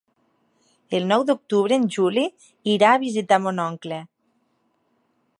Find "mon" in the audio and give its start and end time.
3.43-3.61